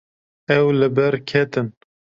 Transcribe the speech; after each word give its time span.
Ew 0.55 0.65
li 0.79 0.87
ber 0.95 1.13
ketin. 1.29 1.67